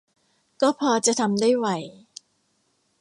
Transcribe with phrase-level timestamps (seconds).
[0.61, 1.67] ก็พอจะทำได้ไหว